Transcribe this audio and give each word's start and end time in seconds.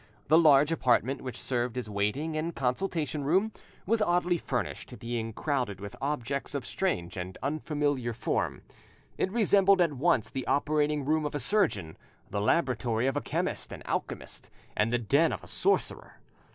The 0.29 0.37
large 0.39 0.71
apartment, 0.71 1.21
which 1.21 1.39
served 1.39 1.77
as 1.77 1.87
waiting 1.87 2.35
and 2.35 2.55
consultation 2.55 3.23
room, 3.23 3.51
was 3.85 4.01
oddly 4.01 4.39
furnished, 4.39 4.97
being 4.97 5.31
crowded 5.31 5.79
with 5.79 5.95
objects 6.01 6.55
of 6.55 6.65
strange 6.65 7.17
and 7.17 7.37
unfamiliar 7.43 8.11
form. 8.11 8.63
It 9.19 9.31
resembled 9.31 9.79
at 9.79 9.93
once 9.93 10.27
the 10.27 10.47
operating 10.47 11.05
room 11.05 11.23
of 11.23 11.35
a 11.35 11.39
surgeon, 11.39 11.97
the 12.31 12.41
laboratory 12.41 13.05
of 13.05 13.15
a 13.15 13.21
chemist 13.21 13.71
and 13.71 13.85
alchemist, 13.85 14.49
and 14.75 14.91
the 14.91 14.97
den 14.97 15.31
of 15.31 15.43
a 15.43 15.47
sorcerer. 15.47 16.13